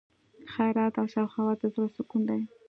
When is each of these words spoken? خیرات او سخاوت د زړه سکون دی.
خیرات 0.53 0.93
او 1.01 1.07
سخاوت 1.15 1.57
د 1.61 1.63
زړه 1.73 1.87
سکون 1.95 2.21
دی. 2.29 2.41